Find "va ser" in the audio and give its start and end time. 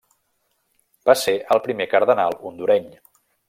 1.11-1.35